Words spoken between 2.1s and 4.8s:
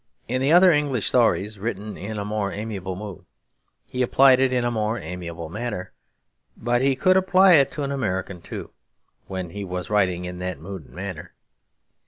a more amiable mood, he applied it in a